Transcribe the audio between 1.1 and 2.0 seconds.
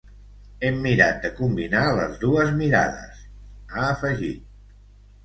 de combinar